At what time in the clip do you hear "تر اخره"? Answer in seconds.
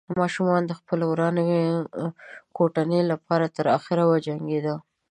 3.55-4.03